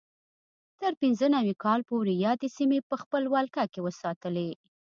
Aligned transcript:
تر 0.79 0.91
پینځه 1.01 1.27
نوي 1.35 1.55
کال 1.63 1.79
پورې 1.89 2.13
یادې 2.25 2.47
سیمې 2.57 2.79
په 2.89 2.95
خپل 3.01 3.23
ولکه 3.33 3.63
کې 3.71 3.79
وساتلې. 3.87 4.49